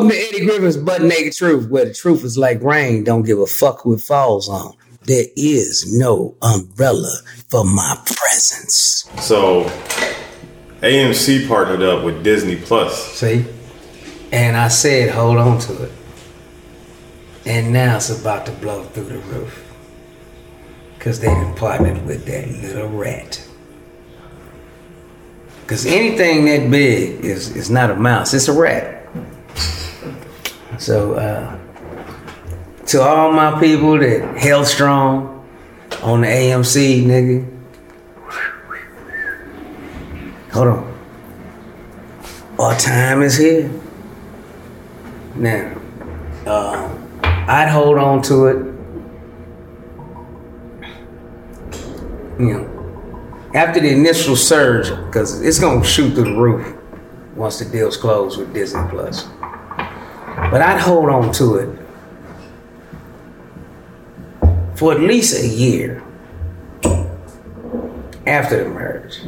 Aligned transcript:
Welcome 0.00 0.16
to 0.16 0.28
Eddie 0.28 0.46
Griffin's 0.46 0.78
Butt 0.78 1.02
Naked 1.02 1.34
Truth, 1.34 1.68
where 1.68 1.84
the 1.84 1.92
truth 1.92 2.24
is 2.24 2.38
like 2.38 2.62
rain. 2.62 3.04
Don't 3.04 3.22
give 3.22 3.38
a 3.38 3.44
fuck 3.44 3.82
who 3.82 3.92
it 3.92 4.00
falls 4.00 4.48
on. 4.48 4.74
There 5.02 5.26
is 5.36 5.92
no 5.92 6.38
umbrella 6.40 7.14
for 7.50 7.66
my 7.66 7.98
presence. 8.06 9.06
So 9.20 9.64
AMC 10.80 11.46
partnered 11.46 11.82
up 11.82 12.02
with 12.02 12.24
Disney 12.24 12.56
Plus. 12.56 13.12
See? 13.12 13.44
And 14.32 14.56
I 14.56 14.68
said, 14.68 15.10
hold 15.10 15.36
on 15.36 15.58
to 15.58 15.82
it. 15.82 15.92
And 17.44 17.70
now 17.70 17.96
it's 17.96 18.08
about 18.08 18.46
to 18.46 18.52
blow 18.52 18.84
through 18.84 19.04
the 19.04 19.18
roof. 19.18 19.70
Because 20.96 21.20
they 21.20 21.26
done 21.26 21.54
partnered 21.56 22.06
with 22.06 22.24
that 22.24 22.48
little 22.48 22.88
rat. 22.88 23.46
Because 25.60 25.84
anything 25.84 26.46
that 26.46 26.70
big 26.70 27.22
is, 27.22 27.54
is 27.54 27.68
not 27.68 27.90
a 27.90 27.96
mouse, 27.96 28.32
it's 28.32 28.48
a 28.48 28.58
rat. 28.58 28.96
So, 30.80 31.12
uh, 31.12 31.58
to 32.86 33.02
all 33.02 33.32
my 33.32 33.60
people 33.60 33.98
that 33.98 34.38
held 34.38 34.66
strong 34.66 35.46
on 36.02 36.22
the 36.22 36.26
AMC, 36.26 37.04
nigga. 37.04 37.46
Hold 40.54 40.68
on. 40.68 40.98
Our 42.58 42.74
time 42.78 43.20
is 43.20 43.36
here. 43.36 43.70
Now, 45.34 45.78
uh, 46.46 46.88
I'd 47.24 47.68
hold 47.68 47.98
on 47.98 48.22
to 48.22 48.46
it. 48.46 48.56
You 52.38 52.54
know, 52.54 53.50
after 53.54 53.80
the 53.80 53.90
initial 53.90 54.34
surge, 54.34 54.88
because 54.88 55.42
it's 55.42 55.58
gonna 55.58 55.84
shoot 55.84 56.14
through 56.14 56.24
the 56.24 56.40
roof 56.40 56.74
once 57.36 57.58
the 57.58 57.66
deal's 57.66 57.98
closed 57.98 58.38
with 58.38 58.54
Disney 58.54 58.88
Plus. 58.88 59.28
But 60.50 60.62
I'd 60.62 60.80
hold 60.80 61.08
on 61.08 61.32
to 61.34 61.54
it 61.56 61.78
for 64.74 64.92
at 64.92 65.00
least 65.00 65.42
a 65.42 65.46
year 65.46 66.02
after 68.26 68.64
the 68.64 68.70
merge. 68.70 69.20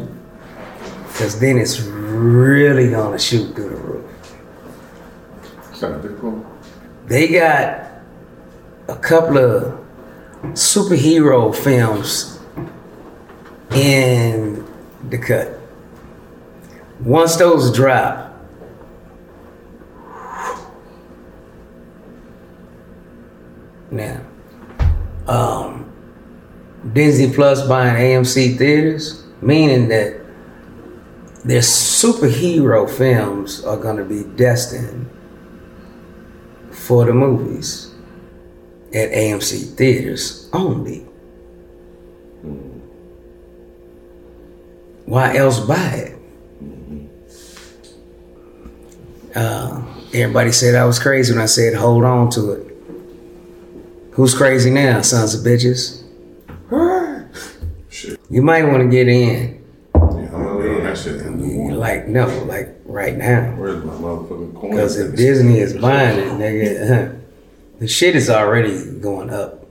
Because 1.06 1.39
then 1.39 1.59
it's 1.59 1.81
really 1.81 2.91
gonna 2.91 3.19
shoot 3.19 3.55
through 3.55 3.69
the 3.69 3.77
roof. 3.77 4.11
Sounds 5.75 6.20
cool. 6.20 6.45
They 7.06 7.29
got 7.29 7.86
a 8.89 8.97
couple 8.97 9.39
of 9.39 9.79
superhero 10.55 11.55
films 11.55 12.41
in 13.70 14.67
the 15.09 15.19
cut. 15.19 15.59
Once 17.01 17.36
those 17.36 17.73
drop, 17.75 18.22
now, 23.93 24.27
um, 25.29 25.93
Disney 26.93 27.33
Plus 27.33 27.67
buying 27.69 27.95
AMC 27.95 28.57
theaters, 28.59 29.25
meaning 29.41 29.89
that 29.89 30.21
their 31.45 31.61
superhero 31.61 32.89
films 32.89 33.65
are 33.65 33.77
going 33.77 33.97
to 33.97 34.05
be 34.05 34.25
destined 34.37 35.11
for 36.70 37.05
the 37.05 37.13
movies 37.13 37.93
at 38.95 39.11
AMC 39.11 39.75
theaters 39.77 40.48
only. 40.53 41.07
Why 45.05 45.37
else 45.37 45.61
buy 45.61 45.95
it? 45.95 46.19
Uh, 49.35 49.83
everybody 50.14 50.53
said 50.53 50.74
I 50.74 50.85
was 50.85 50.98
crazy 50.98 51.33
when 51.33 51.42
I 51.42 51.47
said 51.47 51.74
hold 51.74 52.05
on 52.05 52.30
to 52.30 52.53
it. 52.53 52.72
Who's 54.12 54.34
crazy 54.34 54.70
now, 54.70 55.00
sons 55.00 55.34
of 55.34 55.40
bitches? 55.40 56.02
Shit. 57.89 58.20
You 58.28 58.42
might 58.42 58.64
want 58.64 58.83
to 58.83 58.89
get 58.89 59.08
in. 59.08 59.64
Yeah, 59.95 60.00
I'm 60.00 60.30
gonna 60.30 60.56
wait 60.56 60.70
on 60.77 60.84
that 60.84 60.98
shit. 60.98 61.23
Like, 61.77 62.08
no, 62.08 62.27
like 62.45 62.77
right 62.84 63.17
now. 63.17 63.55
Where's 63.56 63.83
my 63.84 63.92
motherfucking 63.95 64.55
coin? 64.55 64.70
Because 64.70 64.98
if 64.98 65.17
Disney 65.17 65.58
is 65.58 65.74
buying 65.74 66.18
it, 66.18 66.28
nigga, 66.33 66.83
uh-huh. 66.83 67.14
the 67.78 67.89
shit 67.89 68.14
is 68.14 68.28
already 68.28 68.98
going 69.00 69.30
up. 69.30 69.67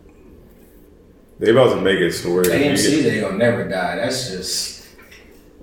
They 1.40 1.52
about 1.52 1.75
to 1.75 1.81
make 1.81 2.00
it 2.00 2.12
to 2.12 2.34
where 2.34 2.46
you 2.46 2.52
AMC, 2.52 2.90
get- 2.90 3.03
they 3.03 3.22
gonna 3.22 3.38
never 3.38 3.68
die. 3.68 3.96
That's 3.97 4.29
just 4.29 4.88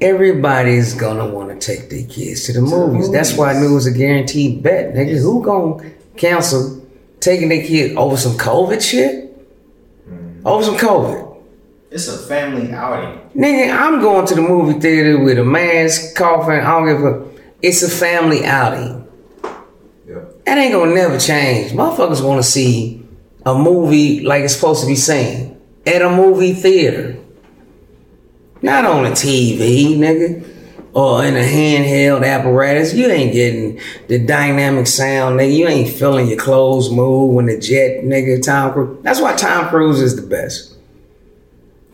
Everybody's 0.00 0.94
gonna 0.94 1.26
want 1.26 1.48
to 1.48 1.58
take 1.58 1.90
their 1.90 2.06
kids 2.06 2.44
to 2.46 2.52
the 2.52 2.60
movies. 2.60 3.10
That's 3.10 3.36
why 3.36 3.54
I 3.54 3.60
knew 3.60 3.72
it 3.72 3.74
was 3.74 3.86
a 3.86 3.92
guaranteed 3.92 4.62
bet, 4.62 4.94
nigga. 4.94 5.20
Who 5.20 5.42
gonna 5.42 5.90
cancel 6.16 6.77
taking 7.20 7.48
their 7.48 7.64
kid 7.64 7.96
over 7.96 8.16
some 8.16 8.32
COVID 8.32 8.80
shit? 8.82 9.24
Mm-hmm. 10.08 10.46
Over 10.46 10.64
some 10.64 10.76
COVID. 10.76 11.42
it's 11.90 12.08
a 12.08 12.18
family 12.18 12.72
outing. 12.72 13.20
Nigga, 13.34 13.72
I'm 13.76 14.00
going 14.00 14.26
to 14.26 14.34
the 14.34 14.42
movie 14.42 14.78
theater 14.80 15.22
with 15.22 15.38
a 15.38 15.44
mask, 15.44 16.16
coughing. 16.16 16.60
I 16.60 16.70
don't 16.78 16.86
give 16.86 17.04
a. 17.04 17.28
It's 17.60 17.82
a 17.82 17.90
family 17.90 18.44
outing. 18.44 19.06
Yeah. 20.06 20.24
That 20.44 20.58
ain't 20.58 20.72
gonna 20.72 20.94
never 20.94 21.18
change. 21.18 21.72
Motherfuckers 21.72 22.24
want 22.24 22.42
to 22.42 22.48
see 22.48 23.02
a 23.44 23.54
movie 23.54 24.20
like 24.20 24.44
it's 24.44 24.54
supposed 24.54 24.80
to 24.82 24.86
be 24.86 24.94
seen 24.94 25.58
at 25.86 26.02
a 26.02 26.10
movie 26.10 26.52
theater, 26.52 27.16
not 28.62 28.84
on 28.84 29.06
a 29.06 29.10
TV, 29.10 29.96
nigga, 29.96 30.44
or 30.98 31.24
in 31.24 31.36
a 31.36 31.40
handheld 31.40 32.26
apparatus. 32.26 32.92
You 32.92 33.06
ain't 33.06 33.32
getting 33.32 33.80
the 34.08 34.18
dynamic 34.18 34.88
sound, 34.88 35.38
nigga. 35.38 35.56
You 35.56 35.68
ain't 35.68 35.90
feeling 35.90 36.26
your 36.26 36.38
clothes 36.38 36.90
move 36.90 37.34
when 37.34 37.46
the 37.46 37.56
jet, 37.56 38.02
nigga. 38.02 38.42
Tom 38.42 38.72
Cruise. 38.72 38.98
That's 39.04 39.20
why 39.20 39.36
Tom 39.36 39.68
Cruise 39.68 40.00
is 40.00 40.16
the 40.16 40.26
best. 40.26 40.74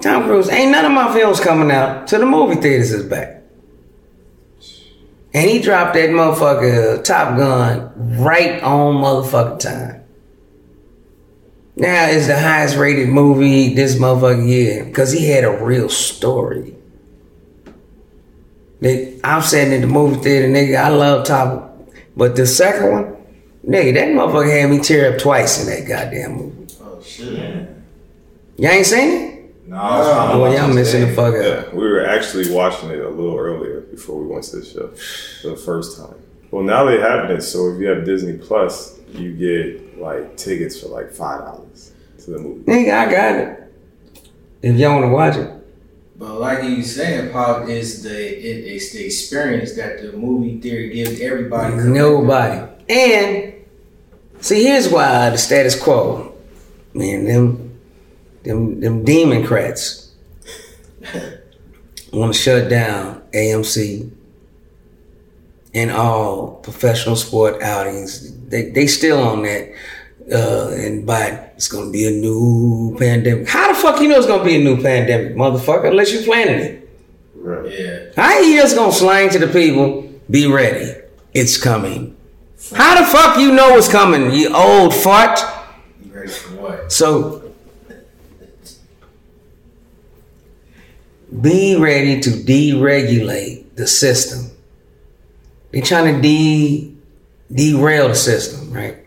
Tom 0.01 0.25
Cruise 0.25 0.49
ain't 0.49 0.73
none 0.73 0.87
of 0.87 0.93
my 0.93 1.13
films 1.13 1.39
coming 1.39 1.71
out 1.71 2.09
till 2.09 2.21
the 2.21 2.27
movie 2.27 2.55
theaters 2.55 2.93
is 2.93 3.05
back. 3.05 3.43
And 5.35 5.51
he 5.51 5.61
dropped 5.61 5.95
that 5.95 6.09
motherfucker 6.09 7.05
Top 7.05 7.37
Gun 7.37 7.93
right 8.23 8.63
on 8.63 9.03
motherfucking 9.03 9.59
time. 9.59 10.03
Now 11.77 12.07
it's 12.07 12.29
the 12.29 12.39
highest 12.39 12.77
rated 12.77 13.11
movie 13.11 13.75
this 13.75 13.97
motherfucking 13.97 14.49
year 14.49 14.85
because 14.85 15.13
he 15.13 15.29
had 15.29 15.45
a 15.45 15.63
real 15.63 15.91
story. 15.91 16.77
Nigga, 18.81 19.21
I'm 19.25 19.43
sitting 19.43 19.73
in 19.73 19.81
the 19.83 19.87
movie 19.87 20.21
theater, 20.23 20.49
nigga. 20.49 20.77
I 20.77 20.89
love 20.89 21.25
Top, 21.27 21.79
but 22.17 22.37
the 22.37 22.47
second 22.47 22.91
one, 22.93 23.17
nigga, 23.67 23.95
that 23.95 24.09
motherfucker 24.09 24.61
had 24.61 24.71
me 24.71 24.81
tear 24.81 25.13
up 25.13 25.19
twice 25.21 25.61
in 25.63 25.67
that 25.69 25.89
goddamn 25.89 26.33
movie. 26.37 26.75
Oh 26.83 27.01
shit. 27.03 27.69
Y'all 28.57 28.71
ain't 28.71 28.87
seen 28.87 29.11
it? 29.11 29.67
No, 29.69 29.77
I 29.77 29.99
was 29.99 30.09
trying 30.09 30.29
to 30.31 30.37
Boy, 30.37 30.57
y'all 30.57 30.67
this 30.67 30.75
missing 30.77 31.01
the 31.01 31.07
thing. 31.07 31.17
fuck 31.17 31.35
Yeah, 31.35 31.69
up. 31.69 31.75
we 31.75 31.83
were 31.91 32.05
actually 32.05 32.53
watching 32.53 32.91
it 32.91 33.01
a 33.01 33.09
little 33.09 33.37
earlier 33.39 33.81
before 33.81 34.21
we 34.21 34.27
went 34.27 34.45
to 34.45 34.57
the 34.57 34.65
show 34.67 34.89
for 35.43 35.49
the 35.51 35.57
first 35.57 35.97
time. 35.99 36.15
Well, 36.51 36.63
now 36.63 36.85
they 36.85 37.01
have 37.01 37.31
it, 37.31 37.43
so 37.43 37.71
if 37.71 37.81
you 37.81 37.87
have 37.89 38.05
Disney 38.05 38.37
Plus, 38.37 38.99
you 39.15 39.33
get 39.33 39.99
like 39.99 40.37
tickets 40.37 40.79
for 40.81 40.89
like 40.89 41.11
five 41.11 41.41
dollars 41.41 41.93
to 42.25 42.31
the 42.33 42.39
movie. 42.39 42.61
Nigga, 42.65 42.93
I 42.95 43.11
got 43.11 43.35
it. 43.37 43.73
If 44.63 44.77
y'all 44.77 44.93
want 45.01 45.05
to 45.05 45.09
watch 45.09 45.37
it. 45.37 45.51
But 46.17 46.39
like 46.39 46.63
you 46.63 46.83
saying, 46.83 47.33
Pop, 47.33 47.69
is 47.69 48.03
the 48.03 48.11
it, 48.11 48.65
it's 48.73 48.93
the 48.93 49.05
experience 49.05 49.75
that 49.75 50.01
the 50.01 50.13
movie 50.13 50.61
theater 50.61 50.87
gives 50.93 51.21
everybody. 51.21 51.75
Nobody. 51.77 52.71
And 52.89 53.55
see, 54.41 54.63
here's 54.63 54.89
why 54.89 55.31
the 55.31 55.39
status 55.39 55.81
quo, 55.81 56.35
man, 56.93 57.25
them, 57.25 57.81
them, 58.45 58.81
them 58.81 59.05
Democrats 59.05 60.13
want 62.13 62.33
to 62.33 62.39
shut 62.39 62.71
down 62.71 63.23
AMC 63.33 64.11
and 65.75 65.91
all 65.91 66.57
professional 66.63 67.17
sport 67.17 67.61
outings. 67.61 68.33
They 68.47 68.71
they 68.71 68.87
still 68.87 69.21
on 69.21 69.43
that. 69.43 69.75
Uh, 70.33 70.71
and 70.71 71.07
but 71.07 71.53
it's 71.57 71.69
gonna 71.69 71.91
be 71.91 72.07
a 72.07 72.11
new 72.11 72.97
pandemic. 72.99 73.47
How 73.47 73.69
the 73.69 73.79
fuck 73.79 74.01
you 74.01 74.09
know 74.09 74.17
it's 74.17 74.27
gonna 74.27 74.45
be 74.45 74.57
a 74.57 74.65
new 74.65 74.81
pandemic, 74.81 75.35
motherfucker? 75.35 75.91
Unless 75.91 76.13
you 76.13 76.23
planning 76.23 76.61
it. 76.61 76.91
Right. 77.35 77.79
Yeah. 77.79 78.07
How 78.17 78.41
you 78.41 78.61
just 78.61 78.75
gonna 78.75 78.93
slang 78.93 79.29
to 79.31 79.39
the 79.39 79.49
people, 79.49 80.11
be 80.31 80.47
ready, 80.47 80.99
it's 81.35 81.63
coming. 81.63 82.17
How 82.75 82.99
the 82.99 83.07
fuck 83.07 83.39
you 83.39 83.53
know 83.53 83.77
it's 83.77 83.91
coming, 83.91 84.33
you 84.33 84.55
old 84.55 84.95
fart? 84.95 85.39
You 86.03 86.11
ready 86.11 86.31
for 86.31 86.55
what? 86.55 86.91
So 86.91 87.53
be 91.41 91.77
ready 91.77 92.21
to 92.21 92.31
deregulate 92.31 93.75
the 93.75 93.87
system. 93.87 94.51
They're 95.71 95.83
trying 95.83 96.15
to 96.15 96.23
de 96.23 96.95
derail 97.53 98.09
the 98.09 98.15
system, 98.15 98.73
right? 98.73 99.04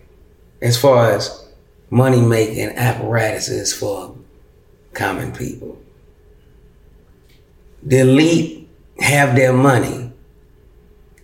As 0.62 0.80
far 0.80 1.12
as 1.12 1.48
money 1.90 2.22
making 2.22 2.70
apparatuses 2.70 3.74
for 3.74 4.16
common 4.94 5.32
people. 5.32 5.80
The 7.84 8.00
elite 8.00 8.68
have 9.00 9.36
their 9.36 9.54
money 9.54 10.12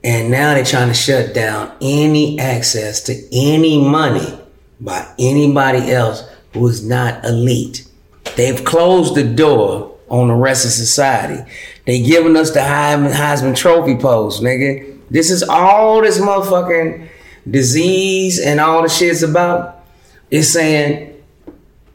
And 0.04 0.30
now 0.30 0.54
they're 0.54 0.66
trying 0.66 0.90
to 0.90 0.94
shut 0.94 1.34
down 1.34 1.72
any 1.82 2.38
access 2.38 3.02
to 3.04 3.14
any 3.32 3.82
money 3.82 4.38
by 4.82 5.08
anybody 5.18 5.92
else 5.92 6.24
who 6.54 6.68
is 6.68 6.86
not 6.86 7.24
elite. 7.24 7.88
They've 8.36 8.64
closed 8.66 9.16
the 9.16 9.24
door 9.24 9.98
on 10.10 10.28
the 10.28 10.34
rest 10.34 10.66
of 10.66 10.72
society. 10.72 11.42
They 11.86 12.02
giving 12.02 12.36
us 12.36 12.52
the 12.52 12.60
Heisman, 12.60 13.14
Heisman 13.14 13.56
Trophy 13.56 13.96
pose, 13.96 14.42
nigga. 14.42 15.00
This 15.10 15.32
is 15.32 15.42
all 15.44 16.02
this 16.02 16.20
motherfucking 16.20 17.08
disease 17.50 18.40
and 18.40 18.60
all 18.60 18.84
the 18.84 18.90
shit's 18.90 19.24
about. 19.24 19.84
It's 20.32 20.50
saying 20.50 21.22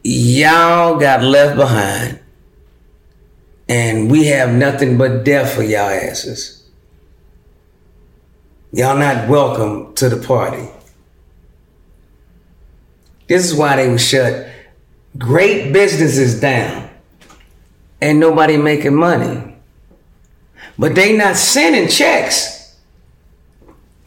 y'all 0.03 0.97
got 0.99 1.23
left 1.23 1.57
behind 1.57 2.19
and 3.67 4.09
we 4.09 4.27
have 4.27 4.51
nothing 4.51 4.97
but 4.97 5.23
death 5.23 5.53
for 5.53 5.63
y'all 5.63 5.89
asses. 5.89 6.67
Y'all 8.71 8.97
not 8.97 9.27
welcome 9.29 9.93
to 9.95 10.09
the 10.09 10.25
party. 10.25 10.67
This 13.27 13.45
is 13.45 13.55
why 13.55 13.75
they 13.75 13.89
would 13.89 14.01
shut 14.01 14.47
great 15.17 15.71
businesses 15.71 16.39
down 16.39 16.89
and 18.01 18.19
nobody 18.19 18.57
making 18.57 18.95
money. 18.95 19.55
But 20.77 20.95
they 20.95 21.15
not 21.15 21.35
sending 21.35 21.89
checks 21.89 22.58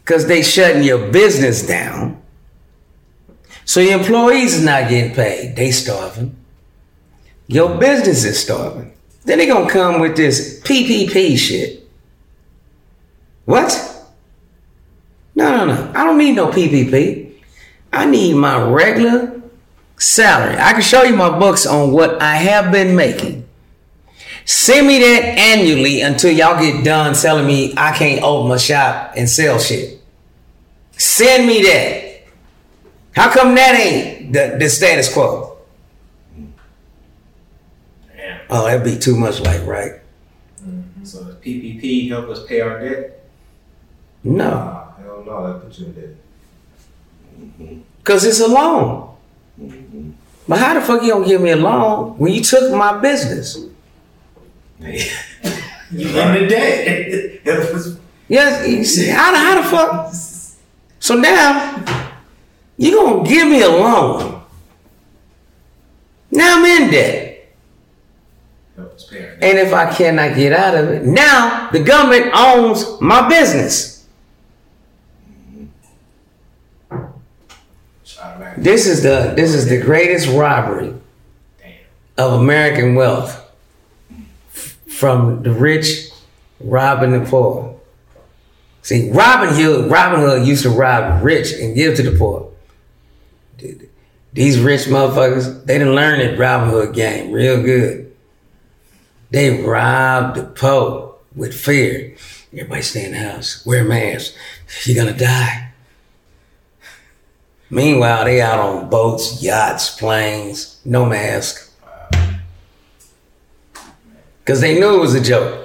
because 0.03 0.27
they 0.27 0.41
shutting 0.43 0.83
your 0.83 1.11
business 1.11 1.65
down. 1.65 2.21
So 3.65 3.79
your 3.79 3.99
employees 3.99 4.55
is 4.55 4.65
not 4.65 4.89
getting 4.89 5.15
paid. 5.15 5.55
They 5.55 5.71
starving. 5.71 6.35
Your 7.47 7.77
business 7.77 8.25
is 8.25 8.41
starving. 8.41 8.93
Then 9.25 9.37
they 9.37 9.47
gonna 9.47 9.69
come 9.69 10.01
with 10.01 10.17
this 10.17 10.59
PPP 10.61 11.37
shit. 11.37 11.87
What? 13.45 13.71
No, 15.35 15.57
no, 15.57 15.65
no. 15.65 15.91
I 15.95 16.05
don't 16.05 16.17
need 16.17 16.35
no 16.35 16.47
PPP. 16.47 17.33
I 17.91 18.05
need 18.05 18.35
my 18.35 18.61
regular 18.61 19.41
salary. 19.97 20.57
I 20.57 20.73
can 20.73 20.81
show 20.81 21.03
you 21.03 21.15
my 21.15 21.37
books 21.37 21.65
on 21.65 21.91
what 21.91 22.21
I 22.21 22.35
have 22.35 22.71
been 22.71 22.95
making. 22.95 23.47
Send 24.45 24.87
me 24.87 24.99
that 24.99 25.23
annually 25.37 26.01
until 26.01 26.31
y'all 26.31 26.59
get 26.59 26.83
done 26.83 27.13
telling 27.15 27.47
me 27.47 27.73
I 27.77 27.95
can't 27.95 28.21
open 28.23 28.49
my 28.49 28.57
shop 28.57 29.13
and 29.15 29.29
sell 29.29 29.59
shit. 29.59 30.01
Send 30.91 31.47
me 31.47 31.63
that. 31.63 32.23
How 33.13 33.31
come 33.31 33.55
that 33.55 33.75
ain't 33.75 34.33
the, 34.33 34.57
the 34.59 34.69
status 34.69 35.13
quo? 35.13 35.57
Damn. 38.15 38.41
Oh, 38.49 38.65
that'd 38.65 38.83
be 38.83 38.97
too 38.97 39.15
much 39.15 39.39
like, 39.39 39.65
right? 39.65 39.93
Mm-hmm. 40.61 41.05
So 41.05 41.23
does 41.23 41.35
PPP 41.35 42.09
help 42.09 42.27
us 42.29 42.45
pay 42.45 42.61
our 42.61 42.79
debt? 42.79 43.23
No. 44.23 44.49
Nah, 44.49 44.93
hell 44.95 45.23
no, 45.25 45.53
that 45.53 45.61
put 45.63 45.77
you 45.77 45.85
in 45.85 45.93
debt. 45.93 46.15
Mm-hmm. 47.39 47.81
Because 47.99 48.25
it's 48.25 48.39
a 48.39 48.47
loan. 48.47 49.15
Mm-hmm. 49.61 50.11
But 50.47 50.59
how 50.59 50.73
the 50.73 50.81
fuck 50.81 51.01
you 51.03 51.13
gonna 51.13 51.25
give 51.25 51.41
me 51.41 51.51
a 51.51 51.55
loan 51.55 52.17
when 52.17 52.33
you 52.33 52.41
took 52.41 52.73
my 52.73 52.99
business? 52.99 53.57
You 55.91 56.07
in 56.07 56.33
the 56.43 56.47
debt. 56.47 57.41
Help 57.45 57.75
us- 57.75 57.97
Yes, 58.27 58.67
you 58.67 58.83
see, 58.83 59.09
how 59.09 59.31
the, 59.31 59.37
how 59.37 59.61
the 59.61 59.67
fuck? 59.67 60.13
So 60.99 61.15
now, 61.15 61.83
you 62.77 62.95
gonna 62.95 63.27
give 63.29 63.47
me 63.47 63.61
a 63.61 63.69
loan. 63.69 64.41
Now 66.31 66.57
I'm 66.57 66.65
in 66.65 66.89
debt. 66.89 67.53
help 68.75 68.93
us 68.93 69.03
pay 69.07 69.19
our 69.25 69.35
debt. 69.35 69.43
And 69.43 69.57
if 69.59 69.73
I 69.73 69.93
cannot 69.93 70.35
get 70.35 70.51
out 70.53 70.73
of 70.73 70.89
it, 70.89 71.03
now 71.03 71.69
the 71.71 71.83
government 71.83 72.31
owns 72.33 72.99
my 72.99 73.27
business. 73.29 74.07
This 78.57 78.87
is 78.87 79.03
the 79.03 79.33
this 79.35 79.53
is 79.53 79.67
the 79.67 79.79
greatest 79.81 80.27
robbery 80.29 80.93
of 82.17 82.33
American 82.39 82.95
wealth 82.95 83.42
from 84.93 85.43
the 85.43 85.51
rich 85.51 86.09
robbing 86.59 87.11
the 87.11 87.29
poor. 87.29 87.79
See, 88.81 89.11
Robin 89.11 89.53
Hood, 89.53 89.89
Robin 89.89 90.19
Hood 90.19 90.45
used 90.45 90.63
to 90.63 90.69
rob 90.69 91.23
rich 91.23 91.53
and 91.53 91.75
give 91.75 91.95
to 91.97 92.03
the 92.03 92.17
poor. 92.17 92.51
These 94.33 94.59
rich 94.59 94.81
motherfuckers, 94.81 95.65
they 95.65 95.77
didn't 95.77 95.95
learn 95.95 96.19
that 96.19 96.37
Robin 96.37 96.69
Hood 96.69 96.93
game 96.93 97.31
real 97.31 97.61
good. 97.61 98.13
They 99.31 99.63
robbed 99.63 100.37
the 100.37 100.43
poor 100.43 101.15
with 101.35 101.53
fear. 101.53 102.15
Everybody 102.51 102.81
stay 102.83 103.05
in 103.05 103.11
the 103.13 103.17
house, 103.19 103.65
wear 103.65 103.85
a 103.85 103.87
mask. 103.87 104.33
You're 104.85 105.03
gonna 105.03 105.17
die. 105.17 105.71
Meanwhile, 107.69 108.25
they 108.25 108.41
out 108.41 108.59
on 108.59 108.89
boats, 108.89 109.41
yachts, 109.41 109.97
planes, 109.97 110.79
no 110.85 111.05
mask. 111.05 111.72
Cause 114.45 114.59
they 114.61 114.79
knew 114.79 114.95
it 114.95 114.99
was 114.99 115.15
a 115.15 115.21
joke. 115.21 115.63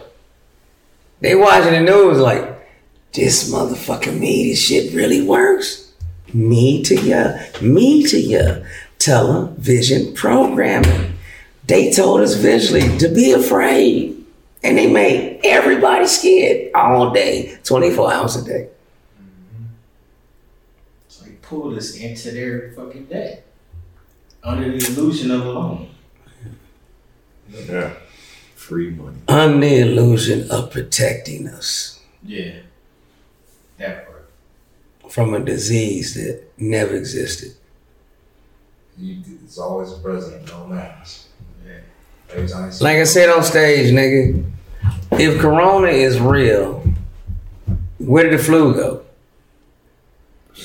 They 1.21 1.35
watching 1.35 1.73
the 1.73 1.81
news 1.81 2.19
like, 2.19 2.59
this 3.13 3.53
motherfucking 3.53 4.19
me, 4.19 4.51
this 4.51 4.63
shit 4.63 4.95
really 4.95 5.23
works. 5.23 5.93
Me 6.33 6.83
to 6.85 6.95
ya, 6.95 7.39
me 7.61 8.05
to 8.05 8.21
ya. 8.21 8.57
Television 8.99 10.15
programming. 10.15 11.17
They 11.67 11.91
told 11.91 12.21
us 12.21 12.35
visually 12.35 12.99
to 12.99 13.09
be 13.09 13.33
afraid. 13.33 14.15
And 14.63 14.77
they 14.77 14.91
made 14.91 15.41
everybody 15.45 16.07
scared 16.07 16.73
all 16.75 17.13
day, 17.13 17.59
24 17.65 18.13
hours 18.13 18.37
a 18.37 18.45
day. 18.45 18.69
So 21.09 21.25
they 21.25 21.33
pulled 21.33 21.79
us 21.79 21.97
into 21.97 22.33
their 22.33 22.73
fucking 22.73 23.07
day 23.07 23.45
Under 24.43 24.71
the 24.77 24.87
illusion 24.87 25.31
of 25.31 25.47
a 25.47 25.51
loan. 25.51 25.91
Yeah. 27.51 27.95
Free 28.69 28.91
money. 28.91 29.17
Under 29.29 29.67
the 29.67 29.79
illusion 29.79 30.50
of 30.50 30.70
protecting 30.70 31.49
us 31.49 32.00
Yeah. 32.23 32.56
That 33.79 34.06
part. 34.06 34.29
from 35.09 35.32
a 35.32 35.41
disease 35.41 36.12
that 36.17 36.43
never 36.59 36.94
existed. 36.94 37.55
You, 38.99 39.23
it's 39.43 39.56
always 39.56 39.91
a 39.93 39.97
president, 40.00 40.49
no 40.49 40.67
matters. 40.67 41.29
Yeah. 41.67 41.79
Every 42.31 42.47
time 42.47 42.67
you 42.67 42.73
see 42.73 42.85
Like 42.85 42.99
I 42.99 43.05
said 43.05 43.31
on 43.31 43.43
stage, 43.43 43.91
nigga, 43.91 44.44
if 45.13 45.41
Corona 45.41 45.89
is 45.89 46.20
real, 46.20 46.84
where 47.96 48.25
did 48.25 48.39
the 48.39 48.43
flu 48.43 48.75
go? 48.75 49.03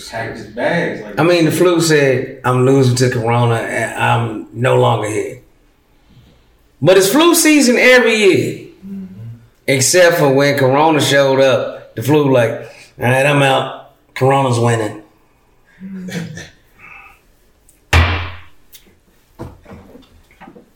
Packed 0.10 0.39
his 0.39 0.48
bags 0.48 1.01
like 1.01 1.19
I 1.19 1.24
mean, 1.24 1.45
the 1.45 1.51
flu 1.51 1.79
said, 1.79 2.41
I'm 2.43 2.65
losing 2.65 2.98
to 2.98 3.10
Corona 3.10 3.55
and 3.55 4.03
I'm 4.03 4.48
no 4.51 4.77
longer 4.77 5.07
here. 5.07 5.42
But 6.83 6.97
it's 6.97 7.09
flu 7.09 7.33
season 7.33 7.77
every 7.77 8.15
year. 8.15 8.67
Except 9.65 10.17
for 10.17 10.33
when 10.33 10.57
Corona 10.57 10.99
showed 10.99 11.39
up, 11.39 11.95
the 11.95 12.03
flu 12.03 12.29
like, 12.29 12.51
all 12.51 13.05
right, 13.05 13.25
I'm 13.25 13.41
out. 13.41 13.93
Corona's 14.15 14.59
winning. 14.59 15.01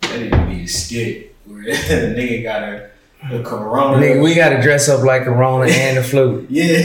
that 0.01 0.31
to 0.31 0.45
be 0.47 0.63
a 0.63 0.67
skit 0.67 1.35
where 1.43 1.63
the 1.65 2.15
nigga 2.15 2.43
got 2.43 2.63
a, 2.63 2.89
a 3.39 3.43
corona. 3.43 3.97
Nigga, 3.97 4.23
we 4.23 4.33
gotta 4.33 4.61
dress 4.61 4.87
up 4.87 5.03
like 5.03 5.23
Corona 5.23 5.69
and 5.69 5.97
the 5.97 6.03
flu. 6.03 6.47
yeah. 6.49 6.77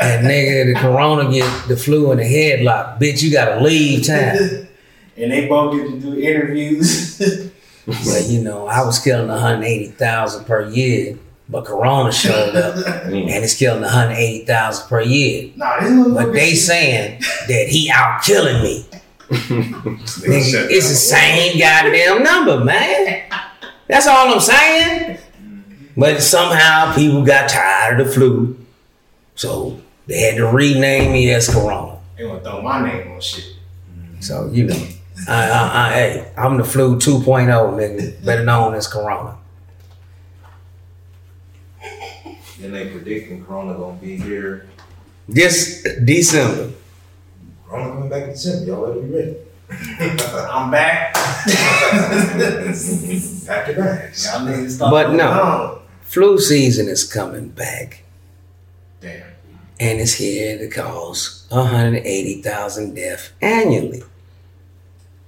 And 0.00 0.26
nigga, 0.26 0.72
the 0.72 0.78
Corona 0.80 1.28
get 1.28 1.68
the 1.68 1.76
flu 1.76 2.12
in 2.12 2.18
the 2.18 2.24
headlock. 2.24 3.00
Bitch, 3.00 3.20
you 3.22 3.32
gotta 3.32 3.60
leave 3.60 4.06
town. 4.06 4.36
and 5.16 5.32
they 5.32 5.48
both 5.48 5.74
get 5.74 5.90
to 5.90 5.98
do 5.98 6.20
interviews. 6.20 7.50
But 7.86 8.26
you 8.28 8.42
know, 8.42 8.66
I 8.66 8.84
was 8.84 8.98
killing 8.98 9.28
180,000 9.28 10.44
per 10.44 10.68
year, 10.70 11.18
but 11.48 11.64
Corona 11.64 12.12
showed 12.12 12.54
up 12.54 12.76
and 13.06 13.14
it's 13.28 13.56
killing 13.56 13.82
180,000 13.82 14.88
per 14.88 15.00
year. 15.02 15.50
nah. 15.56 15.80
But 16.14 16.32
they 16.32 16.54
saying 16.54 17.20
that 17.48 17.66
he 17.68 17.90
out 17.90 18.22
killing 18.22 18.62
me. 18.62 18.86
Nigga, 19.32 20.66
it's 20.70 20.88
the 20.88 20.94
same 20.94 21.58
goddamn 21.58 22.22
number, 22.22 22.62
man. 22.64 23.22
That's 23.88 24.06
all 24.06 24.32
I'm 24.34 24.40
saying. 24.40 25.18
But 25.96 26.22
somehow 26.22 26.94
people 26.94 27.24
got 27.24 27.48
tired 27.50 28.00
of 28.00 28.06
the 28.08 28.12
flu, 28.12 28.58
so 29.34 29.78
they 30.06 30.20
had 30.20 30.36
to 30.36 30.46
rename 30.46 31.12
me 31.12 31.30
as 31.32 31.48
Corona. 31.52 31.98
They 32.16 32.24
gonna 32.24 32.40
throw 32.40 32.62
my 32.62 32.86
name 32.86 33.12
on 33.12 33.20
shit. 33.20 33.44
So 34.20 34.48
you 34.52 34.64
know, 34.68 34.86
I, 35.28 35.50
I, 35.50 35.88
I, 35.88 35.92
hey, 35.92 36.32
I'm 36.36 36.56
the 36.56 36.64
flu 36.64 36.96
2.0, 36.96 37.46
nigga, 37.46 38.24
better 38.24 38.44
known 38.44 38.74
as 38.74 38.86
Corona. 38.88 39.36
Then 42.58 42.72
they 42.72 42.86
predicting 42.90 43.44
Corona 43.44 43.74
gonna 43.74 43.96
be 43.98 44.16
here. 44.16 44.68
This 45.28 45.86
December. 46.04 46.72
Corona 47.68 47.92
coming 47.94 48.08
back 48.08 48.22
in 48.24 48.30
December. 48.30 48.66
Y'all 48.66 48.86
better 48.86 49.00
be 49.00 49.14
ready. 49.14 49.36
I'm 50.50 50.70
back. 50.70 51.14
back 51.14 51.46
your 53.68 53.76
bags. 53.76 54.26
Y'all 54.26 54.40
niggas 54.46 54.76
thought 54.78 54.90
But 54.90 55.06
I 55.06 55.08
was 55.08 55.18
no. 55.18 55.24
gone. 55.30 55.78
Flu 56.02 56.38
season 56.38 56.88
is 56.88 57.04
coming 57.10 57.48
back. 57.48 58.04
Damn. 59.00 59.22
and 59.80 59.98
it's 60.00 60.14
here 60.14 60.58
to 60.58 60.68
cause 60.68 61.44
180,000 61.48 62.94
deaths 62.94 63.30
annually. 63.40 64.02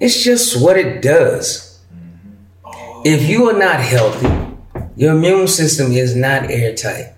It's 0.01 0.23
just 0.23 0.61
what 0.61 0.77
it 0.77 1.03
does. 1.03 1.81
Mm-hmm. 1.95 3.03
If 3.05 3.29
you 3.29 3.49
are 3.49 3.59
not 3.59 3.81
healthy, 3.81 4.29
your 4.97 5.17
immune 5.17 5.49
system 5.49 5.93
is 5.93 6.15
not 6.15 6.51
airtight. 6.51 7.15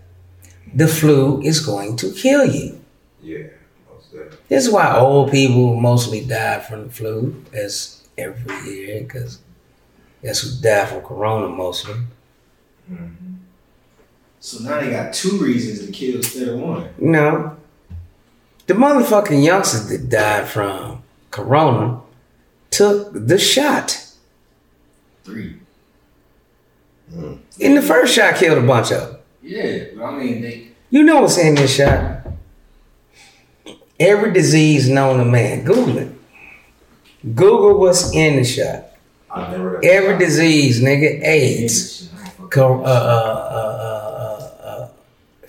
The 0.75 0.88
flu 0.88 1.40
is 1.42 1.61
going 1.61 1.97
to 1.97 2.12
kill 2.12 2.45
you. 2.47 2.80
Yeah. 3.23 3.49
This 4.49 4.66
is 4.66 4.73
why 4.73 4.97
old 4.97 5.30
people 5.30 5.78
mostly 5.78 6.25
die 6.25 6.61
from 6.61 6.85
the 6.85 6.90
flu, 6.90 7.45
as 7.52 8.06
every 8.16 8.71
year, 8.71 9.02
because 9.02 9.40
that's 10.23 10.40
who 10.40 10.62
die 10.62 10.87
from 10.87 11.02
corona 11.02 11.49
mostly. 11.49 11.95
Mm-hmm. 12.90 13.35
So 14.40 14.62
now 14.62 14.80
they 14.80 14.90
got 14.90 15.12
two 15.12 15.38
reasons 15.38 15.85
to 15.85 15.92
kill 15.92 16.16
instead 16.16 16.49
of 16.49 16.61
one. 16.61 16.88
No. 16.99 17.56
The 18.66 18.75
motherfucking 18.75 19.45
youngsters 19.45 19.88
that 19.88 20.09
died 20.09 20.49
from 20.49 21.02
corona 21.30 22.00
took 22.76 23.11
the 23.12 23.38
shot. 23.38 24.02
Three. 25.25 25.56
In 27.59 27.75
the 27.75 27.83
first 27.83 28.14
shot 28.14 28.37
killed 28.37 28.59
a 28.62 28.66
bunch 28.66 28.92
of 28.92 29.00
them. 29.00 29.21
Yeah, 29.42 29.85
but 29.97 30.04
I 30.04 30.18
mean 30.18 30.42
they. 30.42 30.68
You 30.90 31.02
know 31.04 31.23
what's 31.23 31.38
in 31.38 31.54
this 31.54 31.75
shot? 31.75 32.26
Every 33.99 34.33
disease 34.33 34.88
known 34.88 35.18
to 35.18 35.25
man. 35.25 35.64
Google 35.64 35.99
it. 35.99 36.12
Google 37.35 37.78
what's 37.78 38.12
in 38.14 38.37
the 38.37 38.45
shot. 38.45 38.85
Every 39.35 40.12
shot. 40.12 40.18
disease, 40.18 40.83
nigga, 40.83 41.23
AIDS, 41.23 42.11
co- 42.50 42.83
uh, 42.83 42.87
uh, 42.87 43.49
uh, 43.56 44.66
uh, 44.66 44.68
uh, 44.68 44.88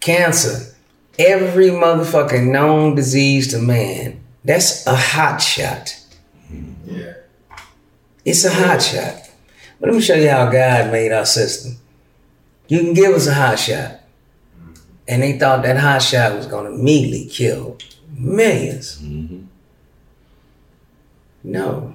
cancer, 0.00 0.74
every 1.18 1.68
motherfucking 1.68 2.50
known 2.50 2.94
disease 2.94 3.48
to 3.52 3.58
man. 3.58 4.23
That's 4.44 4.86
a 4.86 4.94
hot 4.94 5.38
shot. 5.38 5.98
Yeah. 6.84 7.14
It's 8.24 8.44
a 8.44 8.52
hot 8.52 8.82
shot. 8.82 9.30
But 9.80 9.90
let 9.90 9.96
me 9.96 10.02
show 10.02 10.14
you 10.14 10.30
how 10.30 10.50
God 10.50 10.92
made 10.92 11.12
our 11.12 11.26
system. 11.26 11.76
You 12.68 12.80
can 12.80 12.94
give 12.94 13.14
us 13.14 13.26
a 13.26 13.34
hot 13.34 13.58
shot. 13.58 14.00
And 15.06 15.22
they 15.22 15.38
thought 15.38 15.62
that 15.62 15.78
hot 15.78 16.02
shot 16.02 16.34
was 16.34 16.46
going 16.46 16.66
to 16.66 16.78
immediately 16.78 17.28
kill 17.30 17.76
1000000s 18.18 19.02
mm-hmm. 19.02 19.44
No. 21.46 21.94